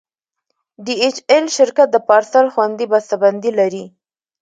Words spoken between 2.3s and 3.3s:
خوندي بسته